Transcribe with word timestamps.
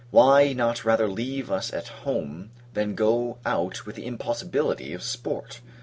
Why 0.09 0.51
not 0.53 0.83
rather 0.83 1.07
leave 1.07 1.51
us 1.51 1.71
at 1.71 1.89
home, 1.89 2.49
than 2.73 2.95
go 2.95 3.37
out 3.45 3.85
with 3.85 3.97
the 3.97 4.07
impossibility 4.07 4.93
of 4.93 5.03
sport? 5.03 5.61